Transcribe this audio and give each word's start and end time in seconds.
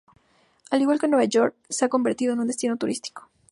Al 0.71 0.81
igual 0.81 0.99
que 0.99 1.05
en 1.05 1.11
Nueva 1.11 1.25
York, 1.25 1.55
se 1.69 1.85
ha 1.85 1.89
convertido 1.89 2.33
en 2.33 2.39
un 2.39 2.47
destino 2.47 2.75
turístico. 2.75 3.29